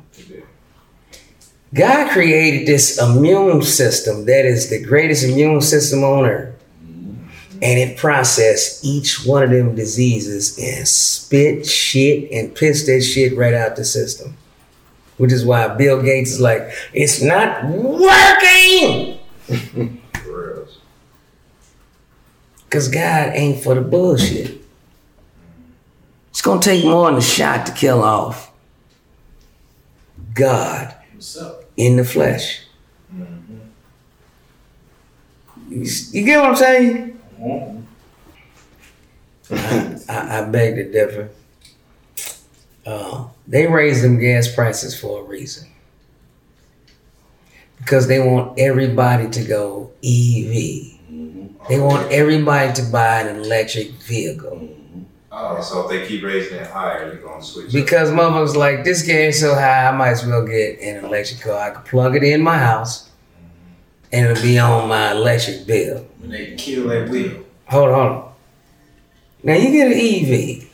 God 1.74 2.12
created 2.12 2.68
this 2.68 3.02
immune 3.02 3.64
system 3.64 4.26
that 4.26 4.46
is 4.46 4.70
the 4.70 4.84
greatest 4.84 5.24
immune 5.24 5.62
system 5.62 6.04
on 6.04 6.26
earth. 6.26 6.49
And 7.62 7.78
it 7.78 7.98
processed 7.98 8.86
each 8.86 9.26
one 9.26 9.44
of 9.44 9.50
them 9.50 9.76
diseases 9.76 10.58
and 10.58 10.88
spit 10.88 11.66
shit 11.66 12.32
and 12.32 12.56
pissed 12.56 12.86
that 12.86 13.02
shit 13.02 13.36
right 13.38 13.54
out 13.54 13.76
the 13.76 13.84
system. 13.84 14.38
Which 15.18 15.34
is 15.34 15.44
why 15.44 15.68
Bill 15.76 16.02
Gates 16.02 16.32
is 16.32 16.40
like, 16.40 16.72
it's 16.94 17.22
not 17.22 17.66
working! 17.66 19.20
Because 22.70 22.88
God 22.88 23.32
ain't 23.34 23.64
for 23.64 23.74
the 23.74 23.82
bullshit. 23.82 24.62
It's 26.30 26.42
gonna 26.44 26.62
take 26.62 26.86
more 26.86 27.10
than 27.10 27.18
a 27.18 27.22
shot 27.22 27.66
to 27.66 27.72
kill 27.72 28.04
off 28.04 28.52
God 30.36 30.94
in 31.76 31.98
the 31.98 32.06
flesh. 32.06 32.62
You, 35.68 35.86
you 36.12 36.26
get 36.26 36.40
what 36.40 36.50
I'm 36.50 36.56
saying? 36.56 37.19
Mm-hmm. 37.40 37.82
I, 40.10 40.40
I 40.40 40.46
beg 40.46 40.76
to 40.76 40.92
differ. 40.92 41.30
Uh, 42.86 43.28
they 43.48 43.68
raise 43.68 44.02
them 44.02 44.20
gas 44.20 44.54
prices 44.54 45.00
for 45.00 45.22
a 45.22 45.24
reason. 45.24 45.70
Because 47.78 48.08
they 48.08 48.20
want 48.20 48.60
everybody 48.60 49.30
to 49.30 49.44
go 49.44 49.92
EV. 50.04 51.00
Mm-hmm. 51.10 51.48
They 51.70 51.80
want 51.80 52.12
everybody 52.12 52.74
to 52.74 52.84
buy 52.92 53.22
an 53.22 53.38
electric 53.38 53.92
vehicle. 53.92 54.70
Oh, 55.32 55.62
so 55.62 55.84
if 55.84 55.90
they 55.90 56.08
keep 56.08 56.24
raising 56.24 56.58
it 56.58 56.68
higher, 56.68 57.14
you're 57.14 57.22
gonna 57.22 57.42
switch. 57.42 57.72
Because 57.72 58.10
motherfuckers 58.10 58.56
like 58.56 58.84
this 58.84 59.04
gas 59.04 59.36
is 59.36 59.42
so 59.42 59.54
high, 59.54 59.88
I 59.88 59.96
might 59.96 60.10
as 60.10 60.26
well 60.26 60.46
get 60.46 60.80
an 60.82 61.06
electric 61.06 61.42
car. 61.42 61.60
I 61.60 61.70
could 61.70 61.86
plug 61.86 62.16
it 62.16 62.24
in 62.24 62.42
my 62.42 62.58
house, 62.58 63.10
and 64.12 64.26
it'll 64.26 64.44
be 64.44 64.58
on 64.58 64.90
my 64.90 65.12
electric 65.12 65.66
bill. 65.68 66.06
When 66.20 66.32
they 66.32 66.56
kill 66.56 66.88
that 66.90 67.10
wheel. 67.10 67.44
Hold 67.68 67.90
on. 67.90 68.34
Now 69.44 69.54
you 69.54 69.72
get 69.72 69.92
an 69.92 69.98
EV, 69.98 70.70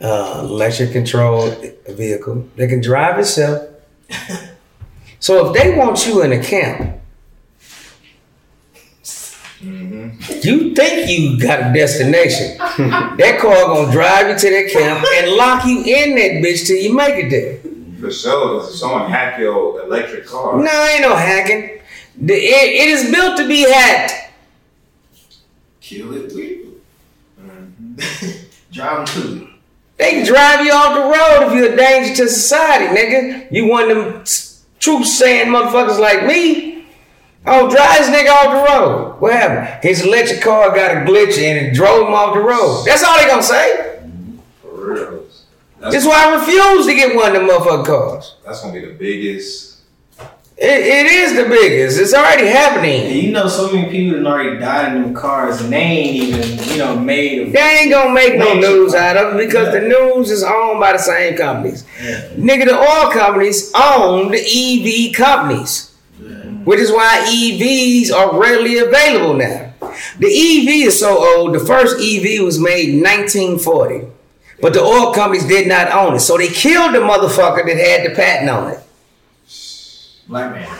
uh, 0.00 0.40
electric 0.44 0.92
controlled 0.92 1.64
vehicle 1.88 2.48
that 2.56 2.68
can 2.68 2.80
drive 2.82 3.18
itself. 3.18 3.68
so 5.18 5.46
if 5.46 5.62
they 5.62 5.76
want 5.76 6.06
you 6.06 6.22
in 6.22 6.32
a 6.32 6.42
camp, 6.42 7.00
you 9.60 10.74
think 10.74 11.10
you 11.10 11.40
got 11.40 11.70
a 11.70 11.72
destination. 11.72 12.58
that 13.18 13.38
car 13.40 13.54
gonna 13.74 13.90
drive 13.90 14.28
you 14.28 14.38
to 14.38 14.50
that 14.50 14.70
camp 14.70 15.06
and 15.16 15.32
lock 15.32 15.64
you 15.64 15.78
in 15.82 16.14
that 16.16 16.44
bitch 16.44 16.66
till 16.66 16.76
you 16.76 16.94
make 16.94 17.14
it 17.24 17.30
there. 17.30 17.58
For 18.00 18.12
sure, 18.12 18.62
someone 18.62 19.10
hack 19.10 19.40
your 19.40 19.80
electric 19.82 20.26
car, 20.26 20.56
No, 20.62 20.86
ain't 20.92 21.00
no 21.00 21.16
hacking. 21.16 21.77
The, 22.20 22.34
it, 22.34 22.40
it 22.40 22.88
is 22.88 23.12
built 23.12 23.36
to 23.38 23.46
be 23.46 23.62
hacked. 23.62 24.32
Kill 25.80 26.12
it 26.14 26.32
wheel. 26.34 26.72
Mm-hmm. 27.40 27.94
Drive 28.72 29.06
them 29.06 29.22
to 29.22 29.42
it. 29.44 29.48
They 29.98 30.10
can 30.12 30.26
drive 30.26 30.64
you 30.64 30.72
off 30.72 30.94
the 30.94 31.00
road 31.00 31.48
if 31.48 31.58
you're 31.58 31.72
a 31.72 31.76
danger 31.76 32.14
to 32.22 32.28
society, 32.28 32.86
nigga. 32.86 33.50
You 33.50 33.66
one 33.66 33.90
of 33.90 33.96
them 33.96 34.24
truth 34.78 35.06
saying 35.06 35.48
motherfuckers 35.48 35.98
like 35.98 36.24
me. 36.24 36.86
Oh, 37.44 37.68
drive 37.68 37.98
this 37.98 38.08
nigga 38.08 38.30
off 38.30 38.44
the 38.52 38.72
road. 38.72 39.20
What 39.20 39.32
happened? 39.32 39.82
His 39.82 40.04
electric 40.06 40.40
car 40.42 40.70
got 40.74 40.92
a 40.92 41.00
glitch 41.00 41.38
and 41.38 41.66
it 41.66 41.74
drove 41.74 42.06
him 42.06 42.14
off 42.14 42.34
the 42.34 42.40
road. 42.40 42.84
That's 42.86 43.02
all 43.02 43.18
they 43.18 43.26
gonna 43.26 43.42
say. 43.42 43.98
Mm-hmm. 44.02 44.38
for 44.62 44.94
reals. 44.94 45.46
That's, 45.80 45.94
That's 45.94 46.06
why 46.06 46.26
I 46.26 46.34
refuse 46.36 46.86
to 46.86 46.94
get 46.94 47.16
one 47.16 47.34
of 47.34 47.40
them 47.42 47.48
motherfucking 47.48 47.86
cars. 47.86 48.36
that's 48.44 48.60
gonna 48.60 48.74
be 48.74 48.80
the 48.80 48.94
biggest. 48.94 49.67
It, 50.60 50.66
it 50.86 51.06
is 51.06 51.36
the 51.36 51.44
biggest. 51.48 52.00
It's 52.00 52.12
already 52.12 52.42
And 52.48 52.50
happening. 52.50 53.16
you 53.24 53.30
know, 53.30 53.46
so 53.46 53.72
many 53.72 53.88
people 53.92 54.18
that 54.20 54.26
already 54.28 54.58
died 54.58 54.96
in 54.96 55.02
them 55.02 55.14
cars, 55.14 55.60
and 55.60 55.72
they 55.72 55.76
ain't 55.78 56.16
even, 56.16 56.68
you 56.70 56.78
know, 56.78 56.98
made 56.98 57.46
of. 57.46 57.52
They 57.52 57.60
ain't 57.82 57.92
gonna 57.92 58.12
make 58.12 58.36
no 58.36 58.54
news 58.54 58.92
out 58.92 59.16
of 59.16 59.34
it 59.36 59.46
because 59.46 59.72
the 59.72 59.80
news 59.82 60.32
is 60.32 60.42
owned 60.42 60.80
by 60.80 60.92
the 60.94 60.98
same 60.98 61.36
companies. 61.36 61.84
Nigga, 62.36 62.64
the 62.64 62.76
oil 62.76 63.10
companies 63.12 63.70
own 63.76 64.32
the 64.32 64.38
EV 64.40 65.14
companies, 65.14 65.94
which 66.64 66.80
is 66.80 66.90
why 66.90 67.24
EVs 67.28 68.10
are 68.12 68.36
readily 68.40 68.78
available 68.78 69.34
now. 69.34 69.72
The 70.18 70.26
EV 70.26 70.88
is 70.88 70.98
so 70.98 71.18
old, 71.38 71.54
the 71.54 71.60
first 71.60 72.00
EV 72.00 72.42
was 72.44 72.58
made 72.58 72.88
in 72.88 73.00
1940, 73.00 74.06
but 74.60 74.72
the 74.72 74.80
oil 74.80 75.12
companies 75.14 75.46
did 75.46 75.68
not 75.68 75.92
own 75.92 76.16
it. 76.16 76.20
So 76.20 76.36
they 76.36 76.48
killed 76.48 76.94
the 76.96 76.98
motherfucker 76.98 77.64
that 77.64 77.76
had 77.76 78.10
the 78.10 78.14
patent 78.16 78.50
on 78.50 78.72
it. 78.72 78.80
Black 80.28 80.52
man. 80.52 80.78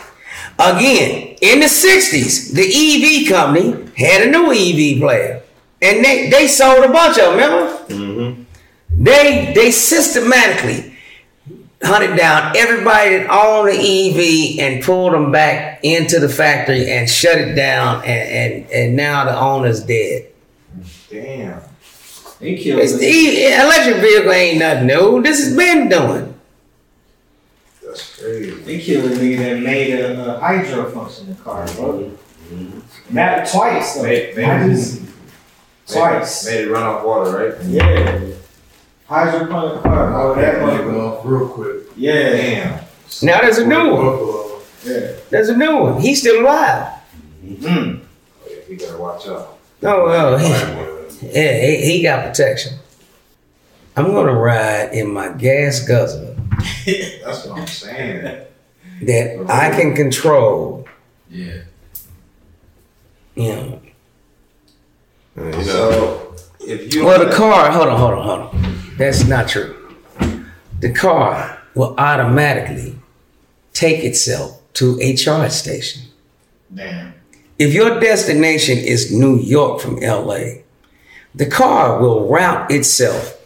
Again, 0.59 1.37
in 1.41 1.59
the 1.59 1.65
60s, 1.65 2.53
the 2.53 2.63
EV 2.63 3.29
company 3.29 3.89
had 3.97 4.27
a 4.27 4.31
new 4.31 4.51
EV 4.51 4.99
player. 4.99 5.41
And 5.81 6.03
they, 6.03 6.29
they 6.29 6.47
sold 6.47 6.83
a 6.83 6.89
bunch 6.89 7.17
of 7.17 7.25
them, 7.25 7.33
remember? 7.33 7.77
Mm-hmm. 7.85 8.43
They 8.91 9.53
they 9.55 9.71
systematically 9.71 10.93
hunted 11.81 12.17
down 12.17 12.55
everybody 12.57 13.17
that 13.17 13.29
owned 13.29 13.69
the 13.69 13.79
EV 13.79 14.59
and 14.59 14.83
pulled 14.83 15.13
them 15.13 15.31
back 15.31 15.79
into 15.83 16.19
the 16.19 16.27
factory 16.27 16.91
and 16.91 17.09
shut 17.09 17.37
it 17.37 17.55
down 17.55 18.03
and, 18.03 18.63
and, 18.63 18.71
and 18.71 18.95
now 18.97 19.23
the 19.23 19.39
owner's 19.39 19.83
dead. 19.83 20.27
Damn. 21.09 21.61
They 22.39 22.57
killed 22.57 22.81
It's, 22.81 22.97
the 22.97 23.53
electric 23.53 23.97
vehicle 24.01 24.31
ain't 24.31 24.59
nothing 24.59 24.87
new. 24.87 25.21
This 25.21 25.45
has 25.45 25.55
been 25.55 25.87
doing. 25.87 26.28
That's 27.89 28.19
crazy. 28.19 28.51
They 28.51 28.79
killed 28.79 29.11
a 29.11 29.15
nigga 29.15 29.37
that 29.39 29.59
made 29.61 29.93
a, 29.99 30.35
a 30.35 30.39
hydro 30.39 30.89
functioning 30.91 31.35
car, 31.37 31.65
bro. 31.75 32.11
Not 33.09 33.47
twice, 33.47 33.95
though. 33.95 34.03
Made- 34.03 34.35
made- 34.35 34.45
I 34.45 34.67
just 34.69 35.01
twice. 35.87 36.45
Made, 36.45 36.51
made 36.55 36.67
it 36.67 36.71
run 36.71 36.83
off 36.83 37.03
water, 37.05 37.49
right? 37.49 37.65
Yeah. 37.65 38.19
Hydroponic 39.07 39.81
car. 39.83 40.13
Oh, 40.21 40.35
that 40.35 40.55
Nigga 40.55 40.83
motherfucker. 40.83 41.17
off 41.19 41.25
real 41.25 41.49
quick. 41.49 41.75
Yeah. 41.97 42.13
Damn. 42.31 42.79
Now 43.23 43.41
there's 43.41 43.57
a 43.57 43.65
new 43.65 43.95
one. 43.95 44.61
Yeah. 44.85 45.11
There's 45.31 45.49
a 45.49 45.57
new 45.57 45.77
one. 45.77 45.99
He's 46.01 46.19
still 46.21 46.41
alive. 46.43 46.93
Mm. 47.43 48.01
Oh, 48.01 48.47
yeah, 48.49 48.55
you 48.69 48.77
better 48.77 48.97
watch 48.97 49.27
out. 49.27 49.57
Oh 49.81 50.05
well, 50.05 50.37
he, 50.37 50.47
yeah, 51.27 51.61
he, 51.65 51.91
he 51.97 52.03
got 52.03 52.25
protection. 52.27 52.73
I'm 53.97 54.11
gonna 54.11 54.33
ride 54.33 54.93
in 54.93 55.11
my 55.11 55.29
gas 55.29 55.79
guzzler 55.87 56.35
That's 57.23 57.45
what 57.45 57.59
I'm 57.59 57.67
saying. 57.67 58.45
that 59.03 59.45
I 59.49 59.69
can 59.71 59.95
control. 59.95 60.87
Yeah. 61.29 61.61
You 63.35 63.49
know. 63.49 63.81
You 65.35 65.43
know, 65.43 65.61
So 65.63 66.35
if 66.59 66.93
you 66.93 67.05
Well, 67.05 67.25
the 67.25 67.33
car. 67.33 67.71
Hold 67.71 67.87
on, 67.87 67.97
hold 67.97 68.13
on, 68.13 68.25
hold 68.25 68.39
on. 68.41 68.95
That's 68.97 69.25
not 69.25 69.47
true. 69.47 69.75
The 70.79 70.91
car 70.91 71.61
will 71.75 71.95
automatically 71.97 72.95
take 73.73 74.03
itself 74.03 74.61
to 74.73 74.99
a 75.01 75.15
charge 75.15 75.51
station. 75.51 76.03
Damn. 76.73 77.13
If 77.57 77.73
your 77.73 77.99
destination 77.99 78.77
is 78.77 79.11
New 79.11 79.37
York 79.39 79.81
from 79.81 79.97
LA, 79.99 80.61
the 81.35 81.45
car 81.45 82.01
will 82.01 82.27
route 82.29 82.71
itself, 82.71 83.38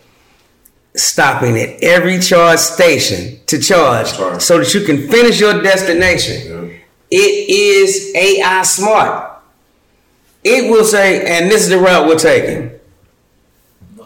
stopping 0.95 1.57
at 1.57 1.81
every 1.83 2.19
charge 2.19 2.59
station 2.59 3.39
to 3.47 3.59
charge 3.59 4.13
Charge. 4.13 4.41
so 4.41 4.59
that 4.59 4.73
you 4.73 4.81
can 4.81 5.07
finish 5.09 5.39
your 5.39 5.62
destination. 5.62 6.69
yeah. 6.69 6.77
It 7.09 7.50
is 7.50 8.12
AI 8.15 8.63
smart. 8.63 9.31
It 10.43 10.69
will 10.71 10.83
say, 10.83 11.25
and 11.25 11.50
this 11.50 11.63
is 11.63 11.69
the 11.69 11.77
route 11.77 12.07
we're 12.07 12.17
taking. 12.17 12.71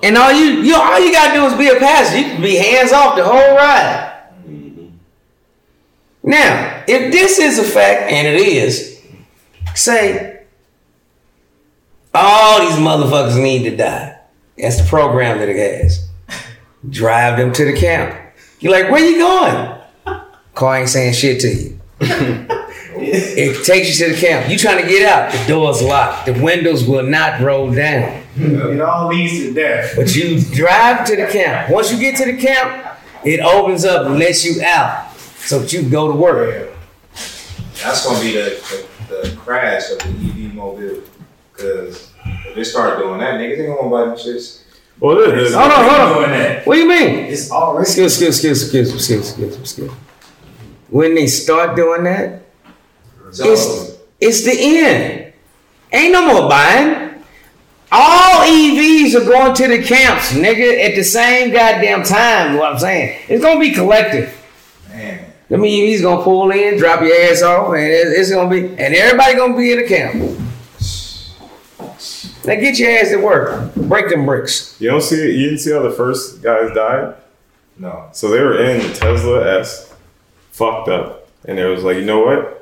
And 0.04 0.18
all 0.18 0.32
you, 0.32 0.62
you 0.62 0.76
all 0.76 1.00
you 1.00 1.12
gotta 1.12 1.34
do 1.34 1.46
is 1.46 1.54
be 1.58 1.70
a 1.70 1.80
passenger. 1.80 2.28
You 2.28 2.34
can 2.34 2.42
be 2.42 2.56
hands 2.58 2.92
off 2.92 3.16
the 3.16 3.24
whole 3.24 3.56
ride. 3.56 4.24
Mm-hmm. 4.46 4.88
Now, 6.24 6.84
if 6.88 7.12
this 7.12 7.40
is 7.40 7.58
a 7.60 7.64
fact, 7.64 8.12
and 8.12 8.28
it 8.28 8.36
is, 8.40 9.02
say, 9.74 10.44
all 12.14 12.60
these 12.62 12.78
motherfuckers 12.78 13.42
need 13.42 13.64
to 13.70 13.76
die. 13.76 14.20
That's 14.58 14.82
the 14.82 14.88
program 14.88 15.40
that 15.40 15.50
it 15.50 15.82
has. 15.84 16.07
Drive 16.90 17.38
them 17.38 17.52
to 17.54 17.66
the 17.66 17.78
camp. 17.78 18.16
You're 18.60 18.72
like, 18.72 18.92
where 18.92 19.04
you 19.04 19.18
going? 19.18 19.82
Car 20.56 20.78
ain't 20.78 20.90
saying 20.90 21.14
shit 21.14 21.42
to 21.42 21.48
you. 21.50 21.80
it 22.00 23.66
takes 23.66 24.00
you 24.00 24.08
to 24.08 24.14
the 24.14 24.20
camp. 24.20 24.50
You 24.50 24.58
trying 24.58 24.82
to 24.82 24.88
get 24.90 25.08
out. 25.08 25.32
The 25.32 25.48
door's 25.48 25.82
locked. 25.82 26.26
The 26.26 26.34
windows 26.34 26.88
will 26.88 27.04
not 27.04 27.42
roll 27.42 27.72
down. 27.72 28.24
It 28.36 28.82
all 28.82 29.10
leads 29.10 29.34
to 29.40 29.54
death. 29.54 29.94
But 29.96 30.16
you 30.16 30.42
drive 30.42 31.06
to 31.08 31.16
the 31.16 31.28
camp. 31.28 31.72
Once 31.72 31.92
you 31.92 32.00
get 32.00 32.16
to 32.18 32.32
the 32.32 32.38
camp, 32.38 32.98
it 33.24 33.40
opens 33.40 33.86
up 33.86 34.06
and 34.08 34.20
lets 34.20 34.46
you 34.46 34.62
out 34.64 35.16
so 35.18 35.60
that 35.60 35.74
you 35.74 35.82
can 35.82 35.90
go 35.90 36.12
to 36.12 36.18
work. 36.18 36.74
That's 37.84 38.06
gonna 38.06 38.20
be 38.20 38.34
the, 38.34 38.88
the, 39.10 39.30
the 39.30 39.36
crash 39.36 39.92
of 39.92 40.00
the 40.00 40.10
EV 40.10 40.54
mobile. 40.54 41.02
Cause 41.54 42.12
if 42.26 42.56
they 42.56 42.64
start 42.64 43.00
doing 43.00 43.20
that, 43.20 43.36
niggas 43.36 43.60
ain't 43.60 43.78
gonna 43.78 43.90
buy 43.90 44.06
them 44.06 44.16
shits. 44.16 44.64
Oh, 45.02 45.08
well, 45.16 45.20
it 45.32 45.38
is. 45.38 45.54
Hold 45.54 45.72
on, 45.72 45.90
hold 45.90 46.02
on. 46.02 46.18
Doing 46.18 46.32
that. 46.40 46.66
What 46.66 46.76
do 46.76 46.80
you 46.82 46.88
mean? 46.90 47.10
It's 47.26 47.52
already. 47.52 47.84
Excuse, 47.84 48.14
excuse, 48.22 48.64
excuse, 48.64 48.64
excuse, 48.64 48.94
excuse, 48.94 49.30
excuse, 49.30 49.60
excuse. 49.60 49.92
When 50.90 51.16
they 51.16 51.28
start 51.28 51.76
doing 51.76 52.04
that, 52.06 52.42
So 53.32 53.52
it's 53.52 53.98
it's 54.20 54.44
the 54.44 54.56
end. 54.58 55.34
Ain't 55.92 56.12
no 56.14 56.26
more 56.26 56.50
buying. 56.50 57.24
All 57.92 58.44
EVs 58.46 59.16
are 59.16 59.24
going 59.26 59.54
to 59.56 59.68
the 59.68 59.82
camps, 59.84 60.34
nigga, 60.34 60.84
at 60.90 60.96
the 60.96 61.04
same 61.04 61.52
goddamn 61.54 62.04
time. 62.04 62.58
What 62.58 62.74
I'm 62.74 62.80
saying, 62.80 63.18
it's 63.30 63.42
gonna 63.44 63.60
be 63.60 63.72
collective. 63.72 64.34
man, 64.94 65.20
Them 65.50 65.62
EVs 65.62 66.02
gonna 66.02 66.22
pull 66.24 66.52
in, 66.52 66.78
drop 66.78 67.02
your 67.02 67.14
ass 67.16 67.42
off, 67.44 67.70
and 67.74 67.84
it- 67.84 68.08
it's 68.20 68.30
gonna 68.32 68.50
be, 68.50 68.60
and 68.78 68.94
everybody 68.96 69.36
gonna 69.36 69.56
be 69.56 69.72
in 69.72 69.78
the 69.78 69.88
camp. 69.88 70.38
Now 72.48 72.56
get 72.56 72.80
your 72.80 72.92
ass 72.92 73.10
to 73.10 73.18
work. 73.18 73.76
Break 73.76 74.10
them 74.10 74.26
bricks. 74.26 74.76
You 74.80 74.90
don't 74.90 75.02
see. 75.02 75.32
You 75.38 75.46
didn't 75.50 75.60
see 75.60 75.72
how 75.72 75.82
the 75.82 75.92
first 75.92 76.42
guys 76.42 76.74
died. 76.74 77.16
no. 77.78 78.10
So 78.14 78.30
they 78.30 78.40
were 78.40 78.58
in 78.58 78.80
the 78.88 78.94
Tesla 78.94 79.60
S, 79.60 79.94
fucked 80.52 80.88
up, 80.90 81.28
and 81.46 81.60
it 81.60 81.66
was 81.68 81.84
like, 81.84 81.98
you 81.98 82.06
know 82.06 82.22
what? 82.22 82.54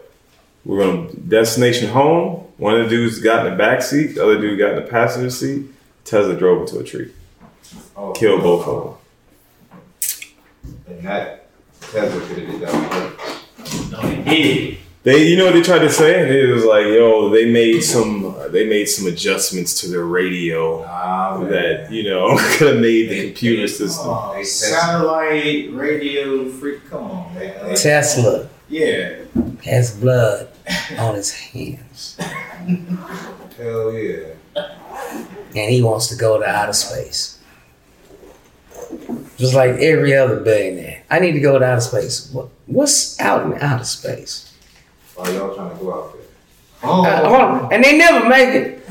We're 0.66 0.80
gonna 0.86 1.14
destination 1.14 1.90
home. 1.90 2.42
One 2.58 2.74
of 2.80 2.84
the 2.86 2.90
dudes 2.90 3.20
got 3.20 3.46
in 3.46 3.52
the 3.52 3.58
back 3.58 3.82
seat. 3.82 4.16
The 4.16 4.24
other 4.24 4.40
dude 4.40 4.58
got 4.58 4.72
in 4.72 4.76
the 4.78 4.90
passenger 4.90 5.30
seat. 5.30 5.66
Tesla 6.04 6.36
drove 6.36 6.62
into 6.62 6.80
a 6.80 6.84
tree, 6.84 7.12
Oh, 7.98 8.12
killed 8.14 8.42
both 8.44 8.68
of 8.68 8.84
them. 8.84 8.94
And 10.88 11.04
that 11.08 11.48
Tesla 11.82 12.22
could 12.28 12.38
have 12.40 12.52
did 12.52 12.62
that. 12.62 13.92
No, 13.92 14.00
it 14.10 14.26
did. 14.26 14.78
They, 15.04 15.28
you 15.28 15.38
know 15.38 15.46
what 15.46 15.54
they 15.54 15.62
tried 15.62 15.80
to 15.80 15.90
say? 15.92 16.42
It 16.44 16.52
was 16.52 16.64
like, 16.66 16.86
yo, 16.86 17.30
they 17.30 17.52
made 17.52 17.82
some, 17.82 18.15
they 18.56 18.68
made 18.68 18.86
some 18.86 19.06
adjustments 19.08 19.80
to 19.82 19.88
their 19.90 20.06
radio 20.06 20.80
man. 20.86 21.50
that 21.52 21.92
you 21.92 22.04
know 22.04 22.36
could 22.58 22.74
have 22.74 22.82
made 22.82 23.10
the 23.10 23.26
computer 23.28 23.68
system. 23.68 24.08
Oh, 24.10 24.34
They 24.36 24.44
satellite 24.44 25.72
radio 25.74 26.50
freak. 26.50 26.90
Come 26.90 27.04
on, 27.04 27.36
man. 27.36 27.76
Tesla 27.76 28.48
Yeah. 28.70 29.16
has 29.64 29.96
blood 29.96 30.48
on 30.98 31.16
his 31.16 31.32
hands, 31.32 32.18
Hell 33.58 33.94
yeah. 33.94 34.28
and 35.56 35.70
he 35.72 35.82
wants 35.84 36.08
to 36.08 36.16
go 36.16 36.40
to 36.40 36.46
outer 36.46 36.74
space. 36.74 37.40
Just 39.38 39.54
like 39.54 39.72
every 39.72 40.16
other 40.16 40.40
billionaire, 40.40 41.04
I 41.12 41.20
need 41.20 41.34
to 41.34 41.40
go 41.40 41.60
to 41.60 41.66
outer 41.66 41.82
space. 41.82 42.30
What, 42.32 42.48
what's 42.68 43.20
out 43.20 43.46
in 43.46 43.54
outer 43.62 43.84
space? 43.84 44.54
Why 45.16 45.30
y'all 45.32 45.54
trying 45.56 45.78
to 45.78 45.84
go 45.84 45.94
out 45.94 46.14
there? 46.14 46.22
Oh, 46.88 47.06
Uh. 47.06 47.70
And 47.72 47.84
they 47.84 47.98
never 47.98 48.28
make 48.28 48.50
it. 48.50 48.88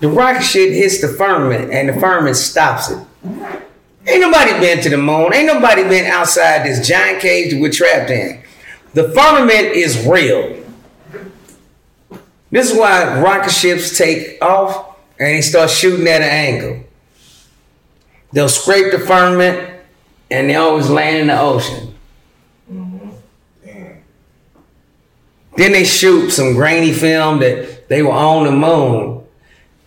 The 0.00 0.08
rocket 0.08 0.42
shit 0.42 0.72
hits 0.72 1.00
the 1.00 1.08
firmament 1.08 1.72
and 1.72 1.88
the 1.88 2.00
firmament 2.00 2.36
stops 2.36 2.90
it. 2.90 2.98
Ain't 4.06 4.20
nobody 4.22 4.52
been 4.58 4.80
to 4.82 4.88
the 4.88 4.96
moon. 4.96 5.34
Ain't 5.34 5.46
nobody 5.46 5.82
been 5.84 6.06
outside 6.06 6.64
this 6.64 6.86
giant 6.88 7.20
cage 7.20 7.52
that 7.52 7.60
we're 7.60 7.70
trapped 7.70 8.10
in. 8.10 8.42
The 8.94 9.10
firmament 9.10 9.74
is 9.76 10.06
real. 10.06 10.56
This 12.50 12.70
is 12.72 12.78
why 12.78 13.20
rocket 13.20 13.50
ships 13.52 13.96
take 13.96 14.42
off 14.42 14.96
and 15.18 15.36
they 15.36 15.40
start 15.42 15.70
shooting 15.70 16.08
at 16.08 16.22
an 16.22 16.28
angle. 16.28 16.84
They'll 18.32 18.48
scrape 18.48 18.90
the 18.92 18.98
firmament 18.98 19.70
and 20.30 20.48
they 20.48 20.54
always 20.56 20.88
land 20.88 21.18
in 21.18 21.26
the 21.26 21.38
ocean. 21.40 21.94
Damn. 23.64 24.02
Then 25.60 25.72
they 25.72 25.84
shoot 25.84 26.30
some 26.30 26.54
grainy 26.54 26.90
film 26.90 27.40
that 27.40 27.86
they 27.90 28.00
were 28.00 28.12
on 28.12 28.46
the 28.46 28.50
moon. 28.50 29.26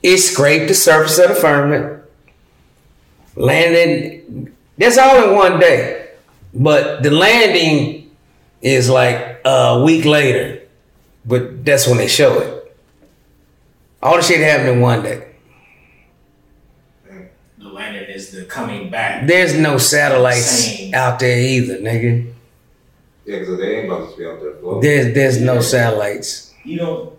It 0.03 0.19
scraped 0.19 0.67
the 0.67 0.75
surface 0.75 1.17
of 1.17 1.29
the 1.29 1.33
firmament, 1.33 2.03
landed. 3.35 4.53
That's 4.77 4.99
all 4.99 5.23
in 5.27 5.35
one 5.35 5.59
day, 5.59 6.09
but 6.53 7.01
the 7.01 7.09
landing 7.09 8.11
is 8.61 8.87
like 8.87 9.41
a 9.45 9.81
week 9.83 10.05
later. 10.05 10.61
But 11.25 11.65
that's 11.65 11.87
when 11.87 11.97
they 11.97 12.07
show 12.07 12.37
it. 12.37 12.77
All 14.03 14.17
the 14.17 14.21
shit 14.21 14.41
happened 14.41 14.69
in 14.69 14.79
one 14.79 15.01
day. 15.01 15.27
the 17.57 17.67
landing 17.67 18.11
is 18.11 18.29
the 18.29 18.45
coming 18.45 18.91
back. 18.91 19.25
There's 19.25 19.55
no 19.55 19.79
satellites 19.79 20.45
Same. 20.45 20.93
out 20.93 21.17
there 21.17 21.39
either, 21.39 21.79
nigga. 21.79 22.32
Yeah, 23.25 23.39
because 23.39 23.57
they 23.57 23.77
ain't 23.77 23.91
about 23.91 24.11
to 24.11 24.17
be 24.17 24.25
out 24.25 24.41
there 24.41 24.53
floating. 24.55 24.81
There's 24.81 25.13
there's 25.13 25.41
no 25.41 25.61
satellites. 25.61 26.53
You 26.65 26.77
know, 26.77 27.17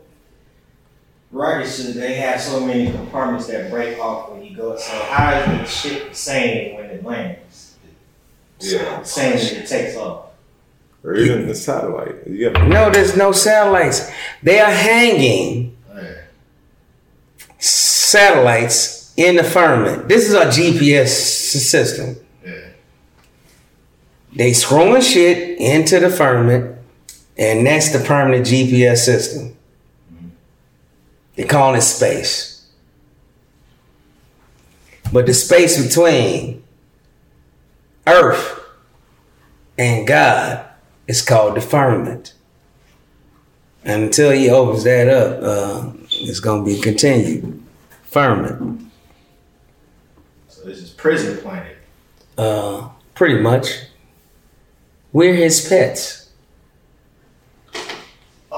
rockets 1.31 1.95
they 1.95 2.15
have 2.15 2.41
so 2.41 2.65
many 2.65 2.91
compartments 2.91 3.47
that 3.47 3.71
break 3.71 3.99
off 3.99 4.31
when 4.31 4.45
you 4.45 4.57
go. 4.57 4.77
So 4.77 4.93
how 4.93 5.33
is 5.33 5.47
the 5.47 5.65
ship 5.67 6.09
the 6.11 6.15
same 6.15 6.77
when 6.77 6.87
it 6.87 7.05
lands? 7.05 7.77
Yeah. 8.61 9.03
Same 9.03 9.35
as 9.35 9.53
it 9.53 9.67
takes 9.67 9.97
off. 9.97 10.27
Or 11.03 11.15
even 11.15 11.47
the 11.47 11.55
satellite. 11.55 12.27
You 12.27 12.51
got 12.51 12.67
No, 12.67 12.91
there's 12.91 13.17
no 13.17 13.33
satellites. 13.33 14.11
They 14.43 14.59
are 14.61 14.71
hanging 14.71 15.77
satellites 17.59 19.13
in 19.17 19.37
the 19.37 19.45
firmament. 19.45 20.09
This 20.09 20.29
is 20.29 20.35
our 20.35 20.47
GPS 20.47 21.09
system. 21.09 22.17
They 24.35 24.53
screwing 24.53 25.01
shit 25.01 25.59
into 25.59 26.01
the 26.01 26.11
firmament, 26.11 26.79
and 27.37 27.67
that's 27.67 27.93
the 27.93 28.05
permanent 28.05 28.47
GPS 28.47 28.99
system. 28.99 29.57
They 31.37 31.45
call 31.45 31.75
it 31.75 31.83
space. 31.83 32.69
But 35.13 35.27
the 35.27 35.35
space 35.35 35.81
between 35.85 36.65
Earth 38.07 38.61
and 39.79 40.07
God 40.07 40.67
is 41.07 41.23
called 41.23 41.57
the 41.57 41.61
firmament. 41.61 42.35
And 43.85 44.05
until 44.05 44.31
he 44.33 44.49
opens 44.49 44.85
that 44.85 45.09
up, 45.09 45.43
uh, 45.43 45.93
it's 46.11 46.41
gonna 46.41 46.65
be 46.65 46.81
continued. 46.81 47.63
Firmament. 48.05 48.91
So 50.49 50.63
this 50.65 50.79
is 50.79 50.91
prison 50.91 51.37
planet. 51.39 51.77
Uh, 52.39 52.89
pretty 53.15 53.41
much. 53.41 53.67
We're 55.15 55.35
his 55.35 55.69
pets. 55.69 56.29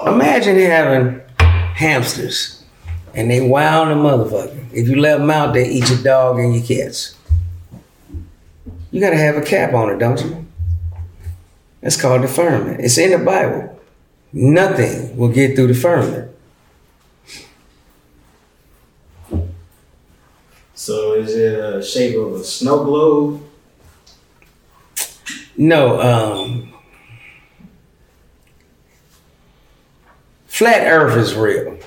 Imagine 0.06 0.56
having 0.56 1.20
hamsters 1.38 2.64
and 3.12 3.30
they 3.30 3.46
wild 3.46 3.88
a 3.88 3.94
motherfucker. 3.94 4.72
If 4.72 4.88
you 4.88 4.96
let 4.96 5.18
them 5.18 5.28
out, 5.28 5.52
they 5.52 5.68
eat 5.68 5.90
your 5.90 6.02
dog 6.02 6.38
and 6.38 6.54
your 6.54 6.64
cats. 6.64 7.14
You 8.90 9.00
gotta 9.00 9.18
have 9.18 9.36
a 9.36 9.42
cap 9.42 9.74
on 9.74 9.90
it, 9.90 9.98
don't 9.98 10.18
you? 10.24 10.46
That's 11.82 12.00
called 12.00 12.22
the 12.22 12.28
firmament. 12.28 12.80
It's 12.80 12.96
in 12.96 13.10
the 13.10 13.18
Bible. 13.18 13.78
Nothing 14.32 15.14
will 15.14 15.28
get 15.28 15.56
through 15.56 15.66
the 15.66 15.74
firmament. 15.74 16.30
So 20.74 21.12
is 21.12 21.34
it 21.34 21.58
a 21.58 21.82
shape 21.82 22.16
of 22.16 22.32
a 22.32 22.44
snow 22.44 22.82
globe? 22.82 23.45
No, 25.58 26.00
um, 26.00 26.72
flat 30.46 30.86
Earth 30.86 31.16
is 31.16 31.34
real. 31.34 31.78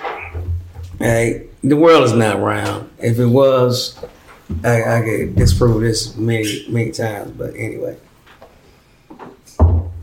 Right? 0.99 1.45
The 1.63 1.75
world 1.75 2.03
is 2.03 2.13
not 2.13 2.41
round. 2.41 2.89
If 2.99 3.19
it 3.19 3.27
was, 3.27 3.97
I, 4.63 4.97
I 4.97 5.01
could 5.01 5.35
disprove 5.35 5.81
this 5.81 6.15
many, 6.15 6.65
many 6.69 6.91
times. 6.91 7.31
But 7.31 7.55
anyway, 7.55 7.97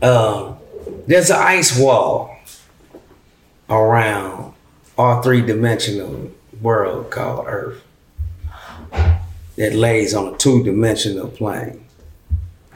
um, 0.01 0.57
there's 1.05 1.29
an 1.29 1.37
ice 1.37 1.77
wall 1.77 2.37
around 3.69 4.53
our 4.97 5.21
three-dimensional 5.21 6.31
world 6.61 7.11
called 7.11 7.45
Earth 7.47 7.83
that 9.57 9.73
lays 9.73 10.13
on 10.13 10.33
a 10.33 10.37
two-dimensional 10.37 11.27
plane. 11.27 11.85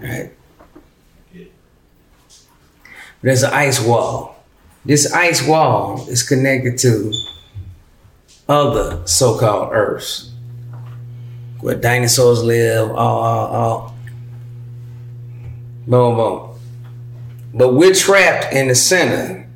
Right? 0.02 0.32
There's 3.22 3.44
an 3.44 3.54
ice 3.54 3.80
wall. 3.80 4.36
This 4.84 5.12
ice 5.14 5.46
wall 5.46 6.08
is 6.10 6.24
connected 6.24 6.78
to 6.80 7.14
other 8.50 9.06
so-called 9.06 9.70
Earths, 9.72 10.32
where 11.60 11.76
dinosaurs 11.76 12.44
live. 12.44 12.90
All, 12.90 13.20
all, 13.24 13.48
all. 13.48 13.96
Boom, 15.88 16.16
boom. 16.16 16.60
But 17.54 17.74
we're 17.74 17.94
trapped 17.94 18.54
in 18.54 18.70
the 18.70 18.76
center 18.76 19.48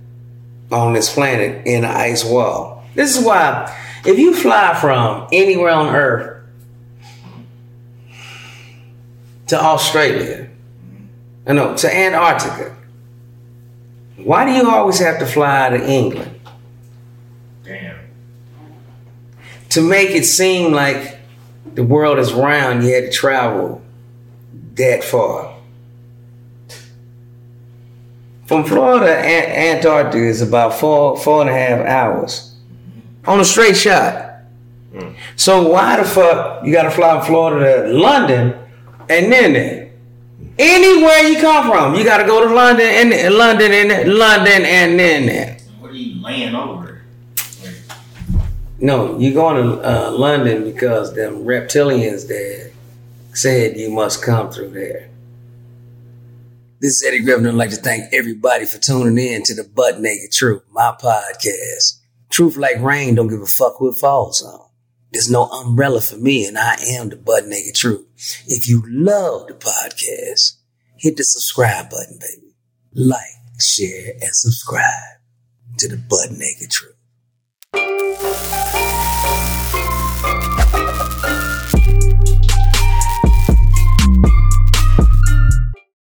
on 0.71 0.93
this 0.93 1.13
planet 1.13 1.65
in 1.65 1.83
an 1.83 1.91
ice 1.91 2.23
wall. 2.23 2.83
This 2.93 3.17
is 3.17 3.25
why, 3.25 3.75
if 4.05 4.19
you 4.19 4.35
fly 4.35 4.77
from 4.79 5.27
anywhere 5.31 5.71
on 5.71 5.95
Earth 5.95 6.43
to 9.47 9.59
Australia, 9.59 10.49
I 11.47 11.53
know 11.53 11.75
to 11.77 11.95
Antarctica, 11.95 12.74
why 14.17 14.45
do 14.45 14.51
you 14.51 14.69
always 14.69 14.99
have 14.99 15.19
to 15.19 15.25
fly 15.25 15.69
to 15.69 15.89
England? 15.89 16.39
Damn. 17.63 17.97
To 19.69 19.81
make 19.81 20.11
it 20.11 20.25
seem 20.25 20.71
like 20.71 21.19
the 21.73 21.83
world 21.83 22.19
is 22.19 22.33
round, 22.33 22.83
you 22.83 22.93
had 22.93 23.05
to 23.05 23.11
travel 23.11 23.81
that 24.75 25.03
far. 25.03 25.55
From 28.45 28.63
Florida 28.63 29.07
to 29.07 29.59
Antarctica 29.59 30.23
is 30.23 30.41
about 30.41 30.75
four 30.75 31.17
four 31.17 31.41
and 31.41 31.49
a 31.49 31.53
half 31.53 31.85
hours 31.85 32.55
on 33.25 33.39
a 33.39 33.45
straight 33.45 33.75
shot. 33.75 34.41
Hmm. 34.95 35.13
So 35.35 35.67
why 35.67 35.97
the 35.97 36.05
fuck 36.05 36.63
you 36.63 36.71
gotta 36.71 36.91
fly 36.91 37.17
from 37.17 37.25
Florida 37.25 37.87
to 37.87 37.93
London 37.93 38.53
and 39.09 39.31
then 39.31 39.53
there? 39.53 39.74
Anywhere 40.57 41.23
you 41.23 41.39
come 41.41 41.69
from, 41.69 41.95
you 41.95 42.03
gotta 42.03 42.23
go 42.25 42.47
to 42.47 42.53
London 42.53 43.11
and 43.11 43.33
London 43.35 43.71
and 43.71 43.91
then- 43.91 44.17
London 44.17 44.65
and 44.65 44.99
then. 44.99 45.57
What 45.79 45.91
are 45.91 45.95
you 45.95 46.21
laying 46.23 46.55
over? 46.55 47.01
No, 48.79 49.17
you're 49.17 49.33
going 49.33 49.63
to 49.63 49.79
uh, 49.81 50.11
London 50.11 50.63
because 50.65 51.15
them 51.15 51.45
reptilians 51.45 52.27
there 52.27 52.71
said 53.33 53.77
you 53.77 53.89
must 53.89 54.21
come 54.21 54.51
through 54.51 54.69
there. 54.69 55.09
This 56.81 57.01
is 57.01 57.07
Eddie 57.07 57.21
Griffin. 57.21 57.47
I'd 57.47 57.53
like 57.53 57.69
to 57.69 57.77
thank 57.77 58.13
everybody 58.13 58.65
for 58.65 58.77
tuning 58.77 59.17
in 59.17 59.43
to 59.43 59.55
the 59.55 59.63
Butt 59.63 60.01
Naked 60.01 60.31
Truth, 60.33 60.63
my 60.71 60.93
podcast. 61.01 61.99
Truth 62.29 62.57
like 62.57 62.79
rain, 62.81 63.15
don't 63.15 63.29
give 63.29 63.41
a 63.41 63.45
fuck 63.45 63.75
who 63.77 63.89
it 63.89 63.95
falls 63.97 64.43
on. 64.43 64.64
There's 65.15 65.31
no 65.31 65.45
umbrella 65.45 66.01
for 66.01 66.17
me, 66.17 66.45
and 66.45 66.57
I 66.57 66.75
am 66.89 67.07
the 67.07 67.15
butt 67.15 67.47
naked 67.47 67.73
truth. 67.75 68.05
If 68.47 68.67
you 68.67 68.83
love 68.85 69.47
the 69.47 69.53
podcast, 69.53 70.57
hit 70.97 71.15
the 71.15 71.23
subscribe 71.23 71.89
button, 71.89 72.19
baby. 72.19 72.53
Like, 72.93 73.21
share, 73.57 74.11
and 74.19 74.35
subscribe 74.35 75.21
to 75.77 75.87
the 75.87 75.95
butt 75.95 76.31
naked 76.31 76.69
truth. 76.69 76.91